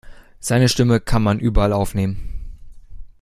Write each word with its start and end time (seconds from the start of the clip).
Seine 0.39 0.67
Stimme 0.67 0.99
kann 0.99 1.21
man 1.21 1.37
überall 1.39 1.71
aufnehmen. 1.71 2.57